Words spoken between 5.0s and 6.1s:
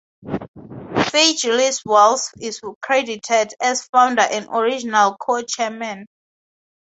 co-chairman.